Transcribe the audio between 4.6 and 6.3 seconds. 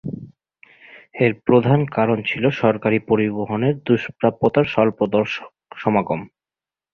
স্বল্প দর্শক সমাগম।